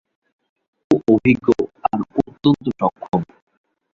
[0.91, 1.47] ও অভিজ্ঞ
[1.85, 3.21] আর অত্যন্ত সক্ষম।